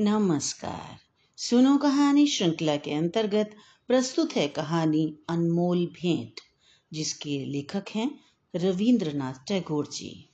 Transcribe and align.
नमस्कार। 0.00 0.98
सुनो 1.36 1.76
कहानी 1.76 2.26
श्रृंखला 2.26 2.76
के 2.76 2.92
अंतर्गत 2.92 3.54
प्रस्तुत 3.86 4.36
है 4.36 4.48
कहानी 4.48 5.18
अनमोल 5.28 5.86
भेंट, 5.86 6.40
जिसके 6.92 7.44
लेखक 7.44 7.84
हैं 7.94 8.20
रविंद्रनाथ 8.56 9.34
टैगोर 9.48 9.86
जी। 9.86 10.28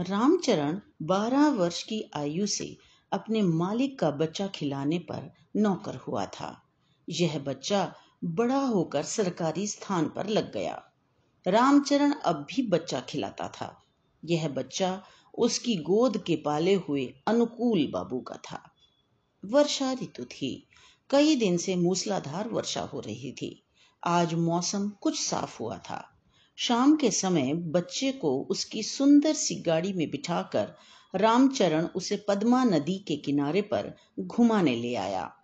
रामचरण 0.00 0.80
बारह 1.02 1.48
वर्ष 1.48 1.82
की 1.82 2.10
आयु 2.16 2.46
से 2.46 2.76
अपने 3.12 3.42
मालिक 3.42 3.98
का 3.98 4.10
बच्चा 4.10 4.46
खिलाने 4.46 4.98
पर 4.98 5.34
नौकर 5.56 5.94
हुआ 5.94 6.26
था। 6.26 6.62
यह 7.10 7.38
बच्चा 7.38 7.94
बड़ा 8.24 8.60
होकर 8.60 9.02
सरकारी 9.02 9.66
स्थान 9.66 10.08
पर 10.08 10.26
लग 10.26 10.52
गया। 10.52 10.82
रामचरण 11.46 12.12
अब 12.12 12.46
भी 12.50 12.62
बच्चा 12.62 13.00
खिलाता 13.00 13.48
था। 13.48 13.84
यह 14.24 14.48
बच्चा 14.48 15.02
उसकी 15.38 15.76
गोद 15.76 16.24
के 16.24 16.36
पाले 16.36 16.74
हुए 16.74 17.14
अनुकूल 17.26 17.90
बाबू 17.92 18.20
का 18.20 18.34
था। 18.34 18.70
वर्षा 19.44 19.92
ऋतु 19.92 20.24
थी। 20.24 20.68
कई 21.10 21.36
दिन 21.36 21.56
से 21.56 21.76
मूसलाधार 21.76 22.48
वर्षा 22.48 22.80
हो 22.80 23.00
रही 23.00 23.32
थी। 23.32 23.62
आज 24.06 24.34
मौसम 24.34 24.88
कुछ 24.88 25.20
साफ़ 25.20 25.62
हुआ 25.62 25.78
था। 25.78 26.20
शाम 26.56 26.96
के 26.96 27.10
समय 27.10 27.54
बच्चे 27.54 28.12
को 28.12 28.42
उसकी 28.50 28.82
सुंदर 28.82 29.32
सी 29.32 29.54
गाड़ी 29.54 29.92
में 29.92 30.10
बिठाकर 30.10 30.68
रामचरण 31.14 31.86
उसे 31.86 32.24
पद्मा 32.28 32.64
नदी 32.64 32.98
के 32.98 33.16
किनारे 33.16 33.62
पर 33.62 33.96
घुमाने 34.20 34.76
ले 34.76 34.94
आया। 34.94 35.36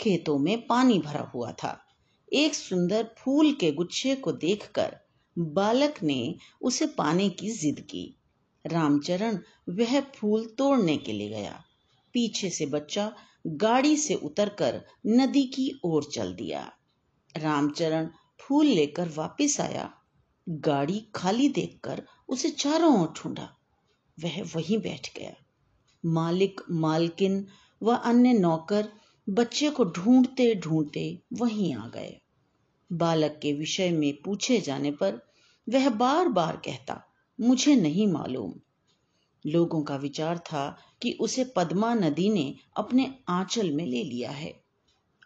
खेतों 0.00 0.38
में 0.38 0.66
पानी 0.66 0.98
भरा 0.98 1.30
हुआ 1.34 1.52
था। 1.52 1.84
एक 2.32 2.54
सुंदर 2.54 3.14
फूल 3.18 3.52
के 3.52 3.72
गुच्छे 3.72 4.14
को 4.14 4.32
देखकर 4.32 4.96
बालक 5.38 6.02
ने 6.02 6.34
उसे 6.62 6.86
पाने 6.86 7.28
की 7.28 7.50
जिद 7.50 7.80
की। 7.80 8.16
रामचरण 8.66 9.38
वह 9.68 10.00
फूल 10.00 10.46
तोड़ने 10.46 10.96
के 10.96 11.12
लिए 11.12 11.28
गया। 11.28 11.64
पीछे 12.12 12.50
से 12.50 12.66
बच्चा 12.66 13.16
गाड़ी 13.46 13.96
से 13.96 14.14
उतरकर 14.14 14.84
नदी 15.06 15.44
की 15.44 15.80
ओर 15.84 16.04
चल 16.04 16.34
दिया। 16.34 16.72
रामचरण 17.36 18.08
फूल 18.40 18.66
लेकर 18.66 19.08
वापस 19.08 19.60
आया। 19.60 19.94
गाड़ी 20.48 21.06
खाली 21.14 21.48
देखकर 21.48 22.06
उसे 22.28 22.50
चारों 22.50 23.02
ओर 23.02 23.08
ढूंढा। 23.08 23.56
वह 24.20 24.42
वहीं 24.42 24.78
बैठ 24.78 25.18
गया। 25.18 25.34
मालिक, 26.06 26.60
मालकिन 26.70 27.46
व 27.82 27.96
अन्य 27.96 28.32
नौकर 28.32 28.88
बच्चे 29.28 29.70
को 29.70 29.84
ढूंढते 29.84 30.54
ढूंढते 30.54 31.22
वहीं 31.32 31.74
आ 31.74 31.88
गए। 31.88 32.20
बालक 32.92 33.40
के 33.42 33.52
विषय 33.52 33.90
में 33.90 34.22
पूछे 34.22 34.60
जाने 34.60 34.90
पर 34.90 35.20
वह 35.68 35.90
बार 35.90 36.28
बार 36.28 36.56
कहता, 36.56 37.02
मुझे 37.40 37.76
नहीं 37.76 38.06
मालूम। 38.06 38.54
लोगों 39.46 39.82
का 39.82 39.96
विचार 39.96 40.38
था 40.38 40.78
कि 41.02 41.12
उसे 41.20 41.44
पद्मा 41.44 41.94
नदी 41.94 42.30
ने 42.30 42.54
अपने 42.76 43.14
आंचल 43.28 43.70
में 43.70 43.86
ले 43.86 44.04
लिया 44.04 44.30
है। 44.30 44.62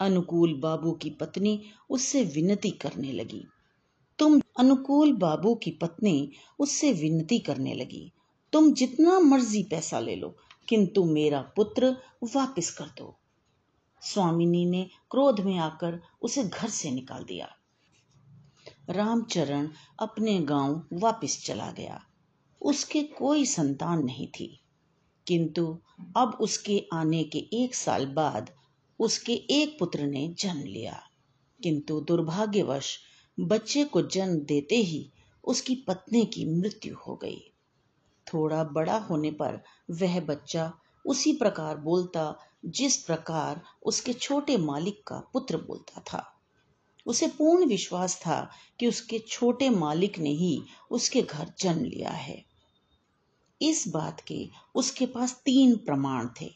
अनुकूल 0.01 0.55
बाबू 0.55 0.93
की 0.93 1.11
पत्नी 1.11 1.63
उससे 1.91 2.25
विनती 2.25 2.71
करने 2.71 3.13
लगी। 3.13 3.45
तुम 4.19 4.41
अनुकूल 4.59 5.13
बाबू 5.13 5.55
की 5.55 5.71
पत्नी 5.71 6.33
उससे 6.59 6.93
विनती 6.93 7.39
करने 7.39 7.75
लगी। 7.75 8.13
तुम 8.53 8.73
जितना 8.73 9.21
मर्ज़ी 9.21 9.63
पैसा 9.63 10.01
ले 10.01 10.17
लो, 10.17 10.37
किंतु 10.69 11.05
मेरा 11.05 11.41
पुत्र 11.41 11.97
वापस 12.25 12.71
कर 12.71 12.85
दो। 12.85 13.19
स्वामिनी 14.03 14.67
ने 14.67 14.89
क्रोध 15.11 15.41
में 15.41 15.59
आकर 15.59 16.01
उसे 16.23 16.45
घर 16.45 16.69
से 16.69 16.91
निकाल 16.91 17.25
दिया। 17.25 17.49
रामचरण 18.91 19.69
अपने 20.01 20.41
गाँव 20.41 20.87
वापस 20.93 21.45
चला 21.47 21.71
गया। 21.71 22.07
उसके 22.63 23.03
कोई 23.03 23.45
संतान 23.45 24.03
नहीं 24.03 24.29
थी। 24.29 24.61
किंतु 25.27 25.79
अब 26.17 26.39
उसके 26.41 26.87
आने 26.93 27.25
के 27.25 27.39
एक 27.39 27.75
साल 27.75 28.07
बाद 28.07 28.51
उसके 28.99 29.33
एक 29.33 29.79
पुत्र 29.79 30.07
ने 30.07 30.35
जन्म 30.39 30.61
लिया। 30.61 31.03
किंतु 31.63 32.01
दुर्भाग्यवश 32.01 32.99
बच्चे 33.41 33.85
को 33.85 34.03
जन्म 34.03 34.41
देते 34.41 34.77
ही 34.77 35.13
उसकी 35.45 35.75
पत्नी 35.75 36.25
की 36.25 36.45
मृत्यु 36.45 36.97
हो 36.97 37.17
गई। 37.17 37.41
थोड़ा 38.35 38.65
बड़ा 38.65 38.99
होने 38.99 39.31
पर 39.31 39.65
वह 39.91 40.21
बच्चा 40.21 40.73
उसी 41.07 41.33
प्रकार 41.33 41.77
बोलता 41.77 42.39
जिस 42.65 42.97
प्रकार 42.97 43.63
उसके 43.83 44.13
छोटे 44.13 44.57
मालिक 44.57 45.07
का 45.07 45.31
पुत्र 45.33 45.57
बोलता 45.57 46.01
था। 46.01 46.33
उसे 47.07 47.27
पूर्ण 47.27 47.67
विश्वास 47.67 48.17
था 48.17 48.51
कि 48.81 48.87
उसके 48.87 49.19
छोटे 49.19 49.71
मालिक 49.71 50.19
ने 50.19 50.31
ही 50.31 50.63
उसके 50.91 51.23
घर 51.23 51.53
जन्म 51.59 51.85
लिया 51.85 52.11
है। 52.11 52.56
इस 53.63 53.89
बात 53.89 54.21
के 54.21 54.49
उसके 54.75 55.07
पास 55.07 55.43
तीन 55.45 55.77
प्रमाण 55.77 56.29
थे। 56.41 56.51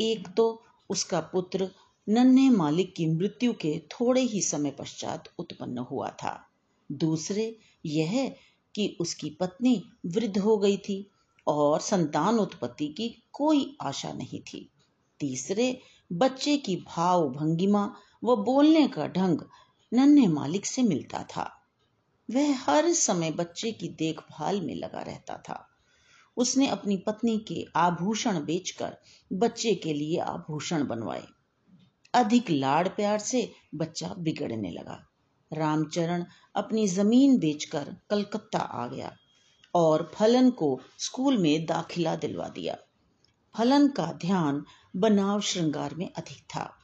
एक 0.00 0.28
तो 0.28 0.62
उसका 0.90 1.20
पुत्र 1.20 1.70
नन्हे 2.08 2.48
मालिक 2.48 2.94
की 2.94 3.06
मृत्यु 3.06 3.52
के 3.52 3.78
थोड़े 3.78 4.20
ही 4.20 4.40
समय 4.40 4.70
पश्चात 4.70 5.24
उत्पन्न 5.38 5.78
हुआ 5.78 6.08
था। 6.08 6.46
दूसरे 6.92 7.58
यह 7.86 8.36
कि 8.74 8.96
उसकी 9.00 9.30
पत्नी 9.30 9.82
वृद्ध 10.06 10.38
हो 10.38 10.56
गई 10.56 10.76
थी 10.76 11.10
और 11.46 11.80
संतान 11.80 12.38
उत्पत्ति 12.38 12.88
की 12.88 13.22
कोई 13.32 13.76
आशा 13.82 14.12
नहीं 14.12 14.40
थी। 14.40 14.70
तीसरे, 15.20 15.80
बच्चे 16.12 16.56
की 16.56 16.76
भाव 16.76 17.28
भंगिमा 17.28 17.96
व 18.24 18.36
बोलने 18.36 18.88
का 18.88 19.06
ढंग 19.06 19.40
नन्हे 19.94 20.26
मालिक 20.26 20.66
से 20.66 20.82
मिलता 20.82 21.22
था। 21.22 21.62
वह 22.30 22.56
हर 22.58 22.92
समय 22.92 23.30
बच्चे 23.30 23.72
की 23.72 23.88
देखभाल 23.88 24.60
में 24.60 24.74
लगा 24.74 25.02
रहता 25.02 25.36
था। 25.36 25.73
उसने 26.36 26.68
अपनी 26.68 26.96
पत्नी 26.96 27.38
के 27.38 27.66
आभूषण 27.76 28.44
बेचकर 28.44 28.96
बच्चे 29.32 29.74
के 29.74 29.92
लिए 29.92 30.18
आभूषण 30.18 30.86
बनवाए। 30.86 31.24
अधिक 32.14 32.50
लाड़ 32.50 32.88
प्यार 32.88 33.18
से 33.18 33.52
बच्चा 33.74 34.14
बिगड़ने 34.18 34.70
लगा। 34.70 35.06
रामचरण 35.52 36.24
अपनी 36.54 36.86
ज़मीन 36.88 37.38
बेचकर 37.38 37.96
कलकत्ता 38.10 38.58
आ 38.58 38.86
गया 38.86 39.16
और 39.74 40.12
फलन 40.14 40.50
को 40.50 40.80
स्कूल 40.98 41.38
में 41.38 41.66
दाखिला 41.66 42.16
दिलवा 42.16 42.48
दिया। 42.48 42.76
फलन 43.58 43.88
का 43.88 44.12
ध्यान 44.12 44.64
बनाव 44.96 45.40
श्रृंगार 45.40 45.94
में 45.94 46.12
अधिक 46.12 46.38
था। 46.38 46.74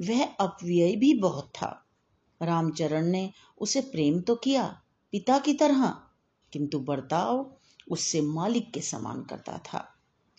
वह 0.00 0.24
अपव्यय 0.24 0.96
भी 0.96 1.14
बहुत 1.14 1.48
था। 1.48 1.86
रामचरण 2.42 3.06
ने 3.06 3.30
उसे 3.58 3.80
प्रेम 3.80 4.20
तो 4.20 4.34
किया, 4.34 4.82
पिता 5.12 5.38
की 5.38 5.54
तरह, 5.54 5.86
किंतु 6.52 6.80
बर्ताव 6.80 7.56
उससे 7.90 8.20
मालिक 8.20 8.72
के 8.72 8.80
समान 8.80 9.22
करता 9.22 9.58
था। 9.58 9.94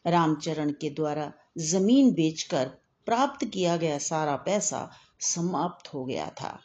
रामचरण 0.08 0.72
के 0.72 0.90
द्वारा 0.90 1.34
ज़मीन 1.58 2.14
बेचकर 2.14 2.68
प्राप्त 3.06 3.46
किया 3.46 3.78
गया 3.78 3.98
सारा 3.98 4.36
पैसा 4.36 4.92
समाप्त 5.20 5.94
हो 5.94 6.06
गया 6.06 6.30
था। 6.30 6.60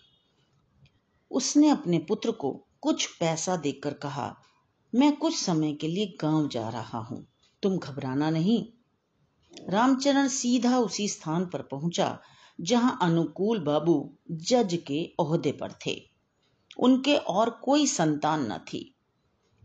उसने 1.31 1.69
अपने 1.69 1.99
पुत्र 1.99 2.31
को 2.31 2.67
कुछ 2.81 3.07
पैसा 3.07 3.57
देकर 3.57 3.93
कहा, 3.93 4.37
मैं 4.95 5.17
कुछ 5.17 5.37
समय 5.37 5.73
के 5.73 5.89
लिए 5.89 6.19
गाँव 6.21 6.49
जा 6.49 6.69
रहा 6.69 6.99
हूँ। 6.99 7.27
तुम 7.63 7.79
घबराना 7.79 8.31
नहीं। 8.31 8.67
रामचरण 9.69 10.29
सीधा 10.29 10.79
उसी 10.79 11.09
स्थान 11.09 11.47
पर 11.47 11.63
पहुँचा, 11.63 12.19
जहाँ 12.61 12.99
अनुकूल 13.03 13.61
बाबू 13.61 14.19
जज 14.31 14.83
के 14.87 15.13
ओहदे 15.19 15.53
पर 15.53 15.73
थे। 15.87 16.11
उनके 16.79 17.17
और 17.17 17.51
कोई 17.51 17.87
संतान 17.87 18.53
न 18.53 18.59
थी। 18.59 18.95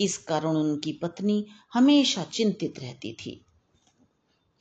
इस 0.02 0.18
कारण 0.18 0.50
उनकी 0.50 0.92
पत्नी 0.94 1.46
हमेशा 1.74 2.24
चिंतित 2.24 2.80
रहती 2.80 3.14
थी। 3.14 3.42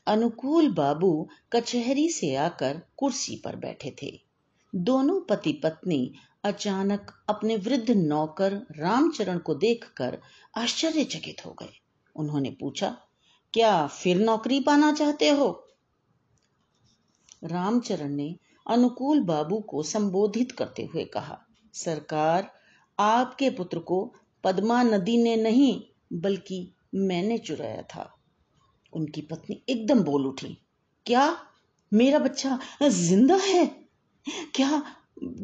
अनुकूल 0.07 0.71
बाबू 0.73 1.29
कचहरी 1.53 2.09
से 2.09 2.35
आकर 2.35 2.81
कुर्सी 2.97 3.37
पर 3.37 3.57
बैठे 3.57 3.97
थे। 4.03 4.21
दोनों 4.75 5.21
पति 5.21 5.53
पत्नी 5.53 6.15
अचानक 6.45 7.11
अपने 7.29 7.57
वृद्ध 7.57 7.91
नौकर 7.91 8.53
रामचरण 8.55 9.39
को 9.39 9.55
देखकर 9.55 10.19
आश्चर्यचकित 10.57 11.47
हो 11.47 11.53
गए। 11.53 11.81
उन्होंने 12.17 12.51
पूछा, 12.51 12.97
क्या 13.53 13.87
फिर 13.87 14.17
नौकरी 14.17 14.61
पाना 14.61 14.93
चाहते 14.93 15.29
हो? 15.29 15.69
रामचरण 17.45 18.09
ने 18.09 18.37
अनुकूल 18.67 19.21
बाबू 19.21 19.61
को 19.61 19.83
संबोधित 19.83 20.53
करते 20.53 20.85
हुए 20.85 21.05
कहा, 21.05 21.39
सरकार 21.75 22.51
आपके 22.99 23.51
पुत्र 23.51 23.79
को 23.79 24.15
पद्मा 24.47 24.83
नदी 24.85 25.17
ने 25.17 25.37
नहीं, 25.37 25.81
बल्कि 26.15 26.59
मैंने 26.95 27.39
चुराया 27.39 27.83
था। 27.85 28.13
उनकी 28.93 29.23
पत्नी 29.23 29.63
एकदम 29.69 30.03
बोल 30.03 30.27
उठी, 30.27 30.57
क्या 31.07 31.25
मेरा 31.93 32.19
बच्चा 32.19 32.59
ज़िंदा 32.83 33.37
है? 33.37 33.67
क्या 34.55 34.83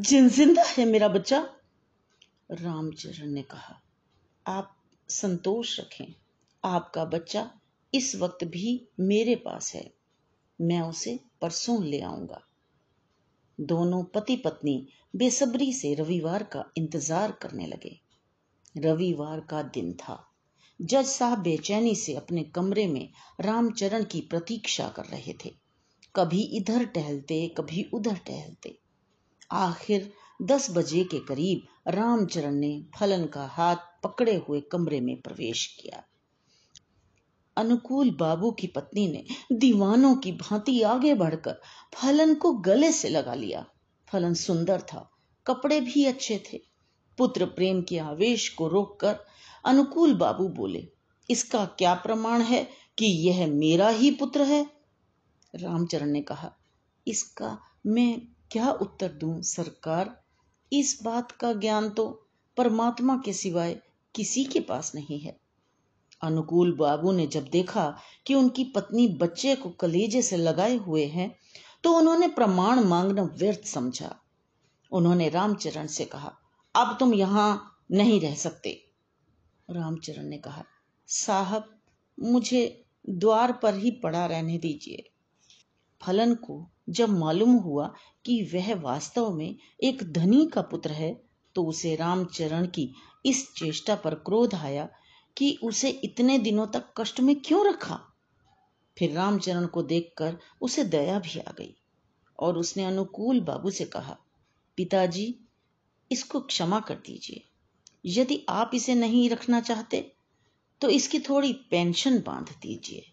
ज़िंदा 0.05 0.63
है 0.69 0.85
मेरा 0.85 1.09
बच्चा? 1.09 1.39
रामचरण 2.51 3.31
ने 3.31 3.43
कहा, 3.43 3.81
आप 4.47 4.75
संतोष 5.09 5.79
रखें, 5.81 6.15
आपका 6.65 7.05
बच्चा 7.05 7.51
इस 7.93 8.15
वक्त 8.17 8.45
भी 8.45 8.81
मेरे 9.01 9.35
पास 9.37 9.73
है। 9.75 9.91
मैं 10.59 10.81
उसे 10.81 11.19
परसों 11.41 11.83
ले 11.85 12.01
आऊँगा। 12.01 12.41
दोनों 13.59 14.03
पति 14.05 14.37
पत्नी 14.37 14.87
बेसब्री 15.17 15.73
से 15.73 15.95
रविवार 15.95 16.43
का 16.43 16.65
इंतज़ार 16.77 17.33
करने 17.33 17.67
लगे। 17.67 17.99
रविवार 18.77 19.41
का 19.41 19.63
दिन 19.63 19.93
था। 19.93 20.29
जज 20.83 21.07
साहब 21.07 21.39
बेचैनी 21.39 21.95
से 21.95 22.15
अपने 22.15 22.43
कमरे 22.43 22.87
में 22.87 23.13
रामचरण 23.41 24.05
की 24.05 24.21
प्रतीक्षा 24.21 24.89
कर 24.89 25.05
रहे 25.05 25.35
थे। 25.45 25.55
कभी 26.17 26.43
इधर 26.43 26.85
टहलते, 26.85 27.55
कभी 27.59 27.91
उधर 27.95 28.15
टहलते। 28.15 28.79
आखिर 29.51 30.13
दस 30.43 30.71
बजे 30.71 31.05
के 31.05 31.19
करीब 31.19 31.63
रामचरण 31.89 32.55
ने 32.55 32.85
फलन 32.99 33.27
का 33.27 33.47
हाथ 33.47 33.77
पकड़े 34.05 34.37
हुए 34.49 34.61
कमरे 34.61 35.01
में 35.01 35.21
प्रवेश 35.21 35.67
किया। 35.67 36.05
अनुकूल 37.57 38.11
बाबू 38.11 38.51
की 38.51 38.67
पत्नी 38.67 39.09
ने 39.09 39.25
दीवानों 39.53 40.17
की 40.17 40.33
भांति 40.33 40.83
आगे 40.83 41.15
बढ़कर 41.15 41.61
फलन 41.95 42.35
को 42.35 42.53
गले 42.53 42.93
से 42.93 43.09
लगा 43.09 43.35
लिया। 43.35 43.67
फलन 44.09 44.35
सुंदर 44.35 44.81
था, 44.81 45.11
कपड़े 45.47 45.81
भी 45.81 46.05
अच्छे 46.05 46.43
थे। 46.53 46.72
पुत्र 47.19 47.47
प्रेम 47.47 47.83
के 47.83 47.99
आवेश 47.99 48.49
को 48.49 48.69
रोककर 48.69 49.19
अनुकूल 49.65 50.15
बाबू 50.15 50.49
बोले, 50.51 50.87
इसका 51.29 51.65
क्या 51.79 51.95
प्रमाण 51.95 52.43
है 52.43 52.63
कि 52.99 53.07
यह 53.29 53.47
मेरा 53.49 53.89
ही 53.91 54.11
पुत्र 54.11 54.43
है? 54.43 54.67
रामचरण 55.55 56.11
ने 56.11 56.21
कहा, 56.23 56.53
इसका 57.07 57.57
मैं 57.87 58.21
क्या 58.51 58.71
उत्तर 58.73 59.13
दूँ 59.13 59.41
सरकार? 59.43 60.17
इस 60.73 60.99
बात 61.05 61.33
का 61.33 61.53
ज्ञान 61.53 61.89
तो 61.91 62.09
परमात्मा 62.57 63.17
के 63.25 63.33
सिवाय 63.33 63.81
किसी 64.15 64.45
के 64.45 64.61
पास 64.61 64.93
नहीं 64.95 65.19
है। 65.21 65.37
अनुकूल 66.23 66.73
बाबू 66.77 67.13
ने 67.13 67.27
जब 67.27 67.49
देखा 67.49 67.85
कि 68.27 68.35
उनकी 68.35 68.65
पत्नी 68.67 69.07
बच्चे 69.21 69.55
को 69.57 69.71
कलेजे 69.71 70.23
से 70.23 70.37
लगाए 70.37 70.77
हुए 70.77 71.05
हैं 71.07 71.31
तो 71.85 71.93
उन्होंने 71.93 72.29
प्रमाण 72.29 72.81
मांगना 72.81 73.23
व्यर्थ 73.39 73.65
समझा। 73.65 74.15
उन्होंने 74.93 75.29
रामचरण 75.29 75.87
से 75.87 76.05
कहा 76.05 76.33
अब 76.75 76.97
तुम 77.01 77.15
यहाँ 77.15 77.79
नहीं 77.91 78.21
रह 78.21 78.35
सकते। 78.35 78.71
रामचरण 79.69 80.25
ने 80.25 80.39
कहा, 80.39 80.65
साहब, 81.09 81.69
मुझे 82.19 82.85
द्वार 83.09 83.53
पर 83.53 83.75
ही 83.75 83.91
पड़ा 83.91 84.27
रहने 84.27 84.59
दीजिए। 84.59 85.09
फलन 86.01 86.35
को 86.35 86.67
जब 86.89 87.09
मालूम 87.09 87.53
हुआ 87.55 87.93
कि 88.27 88.43
वह 88.55 88.75
वास्तव 88.75 89.31
में 89.31 89.57
एक 89.83 90.03
धनी 90.13 90.47
का 90.47 90.63
पुत्र 90.63 90.91
है 90.91 91.13
तो 91.55 91.65
उसे 91.65 91.95
रामचरण 91.97 92.67
की 92.67 92.89
इस 93.27 93.47
चेष्टा 93.55 93.95
पर 93.95 94.15
क्रोध 94.15 94.55
आया 94.55 94.89
कि 95.37 95.59
उसे 95.63 95.91
इतने 96.05 96.39
दिनों 96.39 96.67
तक 96.67 96.93
कष्ट 96.97 97.21
में 97.21 97.35
क्यों 97.41 97.67
रखा? 97.69 98.01
फिर 98.97 99.13
रामचरण 99.13 99.67
को 99.67 99.83
देखकर 99.83 100.39
उसे 100.61 100.85
दया 100.85 101.19
भी 101.19 101.39
आ 101.39 101.53
गई 101.59 101.75
और 102.39 102.59
उसने 102.59 102.85
अनुकूल 102.85 103.41
बाबू 103.41 103.71
से 103.71 103.85
कहा, 103.85 104.17
पिताजी 104.77 105.35
इसको 106.13 106.41
क्षमा 106.43 106.81
कर 106.81 106.95
दीजिए। 106.97 107.43
यदि 108.05 108.45
आप 108.49 108.71
इसे 108.75 108.95
नहीं 108.95 109.29
रखना 109.31 109.61
चाहते 109.61 110.01
तो 110.81 110.89
इसकी 110.89 111.19
थोड़ी 111.21 111.53
पेंशन 111.71 112.19
बाँध 112.19 112.51
दीजिए। 112.63 113.05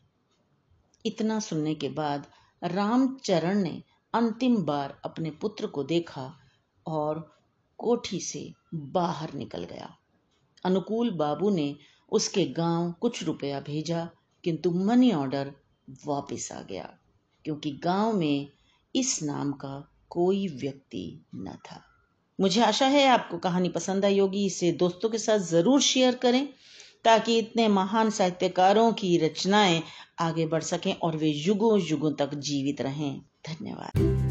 इतना 1.06 1.40
सुनने 1.40 1.74
के 1.75 1.90
बाद 1.90 2.25
रामचरण 2.62 3.62
ने 3.62 3.81
अंतिम 4.13 4.56
बार 4.57 5.00
अपने 5.06 5.31
पुत्र 5.31 5.68
को 5.68 5.84
देखा 5.84 6.34
और 6.86 7.19
कोठी 7.80 8.19
से 8.19 8.42
बाहर 8.74 9.34
निकल 9.34 9.63
गया। 9.63 9.90
अनुकूल 10.66 11.12
बाबू 11.12 11.50
ने 11.50 11.75
उसके 12.12 12.46
गाँव 12.46 12.92
कुछ 12.92 13.24
रुपया 13.24 13.60
भेजा, 13.60 14.10
किंतु 14.44 14.72
मनी 14.72 15.12
ऑर्डर 15.12 15.54
वापस 16.06 16.51
आ 16.51 16.62
गया, 16.62 16.90
क्योंकि 17.46 17.72
गाँव 17.84 18.13
में 18.13 18.48
इस 18.96 19.22
नाम 19.24 19.51
का 19.54 19.92
कोई 20.10 20.48
व्यक्ति 20.48 21.22
न 21.36 21.57
था। 21.66 21.81
मुझे 22.39 22.62
आशा 22.62 22.86
है 22.86 23.07
आपको 23.07 23.38
कहानी 23.38 23.69
पसंद 23.69 24.06
आई 24.06 24.19
होगी। 24.19 24.45
इसे 24.45 24.71
दोस्तों 24.71 25.09
के 25.09 25.18
साथ 25.18 25.39
ज़रूर 25.39 25.81
शेयर 25.81 26.15
करें 26.15 26.47
ताकि 27.06 27.38
इतने 27.38 27.68
महान 27.68 28.09
साहित्यकारों 28.09 28.91
की 28.94 29.18
रचनाएँ 29.18 29.81
आगे 30.19 30.45
बढ़ 30.45 30.63
सकें 30.63 30.94
और 30.94 31.18
वे 31.18 31.27
युगों 31.27 31.80
युगों 31.81 32.12
तक 32.12 32.36
जीवित 32.36 32.81
रहें। 32.81 33.21
धन्यवाद। 33.47 34.28